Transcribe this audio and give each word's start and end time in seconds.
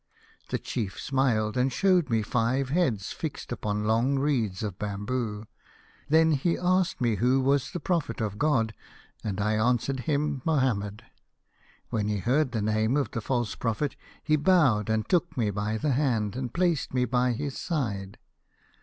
The 0.49 0.57
chief 0.57 0.99
smiled, 0.99 1.55
and 1.55 1.71
showed 1.71 2.09
me 2.09 2.23
five 2.23 2.69
heads 2.69 3.11
fixed 3.11 3.51
upon 3.51 3.83
long 3.83 4.17
reeds 4.17 4.63
of 4.63 4.79
bamboo." 4.79 5.45
Then 6.09 6.31
he 6.31 6.57
asked 6.57 6.99
me 6.99 7.17
who 7.17 7.39
was 7.39 7.69
the 7.69 7.79
prophet 7.79 8.19
of 8.19 8.39
God, 8.39 8.73
and 9.23 9.39
I 9.39 9.53
answered 9.53 9.99
him 10.09 10.41
Mohammed." 10.43 11.03
When 11.91 12.07
he 12.07 12.17
heard 12.17 12.51
the 12.51 12.63
name 12.63 12.97
of 12.97 13.11
the 13.11 13.21
false 13.21 13.53
pro 13.53 13.75
phet, 13.75 13.95
he 14.23 14.37
bowed 14.37 14.89
and 14.89 15.07
took 15.07 15.37
me 15.37 15.51
by 15.51 15.77
the 15.77 15.91
hand, 15.91 16.35
and 16.35 16.51
placed 16.51 16.95
me 16.95 17.05
by 17.05 17.33
his 17.33 17.55
side. 17.55 18.17